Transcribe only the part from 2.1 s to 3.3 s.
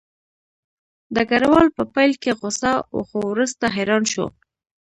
کې غوسه و خو